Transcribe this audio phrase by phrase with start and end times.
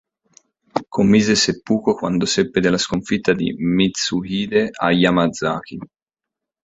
[0.89, 5.77] Commise seppuku quando seppe della sconfitta di Mitsuhide a Yamazaki.